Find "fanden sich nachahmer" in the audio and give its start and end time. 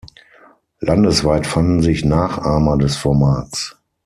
1.45-2.75